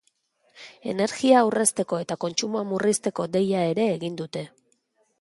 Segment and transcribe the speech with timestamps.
[0.93, 4.47] Energia aurrezteko eta kontsumoa murrizteko deia ere egin dute.